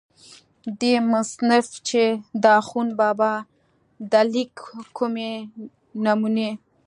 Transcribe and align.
دې 0.79 0.93
مصنف 1.11 1.65
چې 1.87 2.01
دَاخون 2.43 2.87
بابا 2.99 3.31
دَليک 4.11 4.53
کومې 4.97 5.31
نمونې 6.03 6.49